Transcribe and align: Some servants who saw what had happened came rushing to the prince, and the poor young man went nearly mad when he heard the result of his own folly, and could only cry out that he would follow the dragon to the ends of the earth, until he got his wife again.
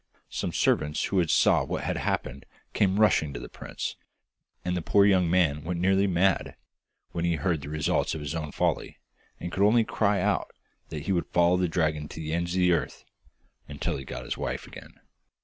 Some 0.31 0.51
servants 0.51 1.03
who 1.03 1.23
saw 1.27 1.63
what 1.63 1.83
had 1.83 1.95
happened 1.97 2.47
came 2.73 2.99
rushing 2.99 3.33
to 3.35 3.39
the 3.39 3.47
prince, 3.47 3.97
and 4.65 4.75
the 4.75 4.81
poor 4.81 5.05
young 5.05 5.29
man 5.29 5.63
went 5.63 5.79
nearly 5.79 6.07
mad 6.07 6.55
when 7.11 7.23
he 7.23 7.35
heard 7.35 7.61
the 7.61 7.69
result 7.69 8.15
of 8.15 8.19
his 8.21 8.33
own 8.33 8.51
folly, 8.51 8.97
and 9.39 9.51
could 9.51 9.61
only 9.63 9.83
cry 9.83 10.19
out 10.19 10.49
that 10.89 11.03
he 11.03 11.11
would 11.11 11.27
follow 11.27 11.55
the 11.57 11.67
dragon 11.67 12.07
to 12.07 12.19
the 12.19 12.33
ends 12.33 12.55
of 12.55 12.61
the 12.61 12.71
earth, 12.71 13.05
until 13.67 13.95
he 13.95 14.03
got 14.03 14.25
his 14.25 14.39
wife 14.39 14.65
again. 14.65 14.99